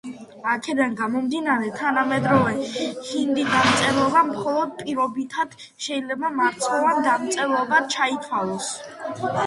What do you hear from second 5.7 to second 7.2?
შეიძლება მარცვლოვან